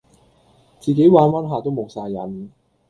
[0.79, 2.49] 自己玩玩下都無哂癮